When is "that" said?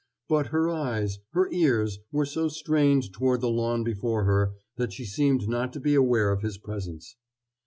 4.75-4.91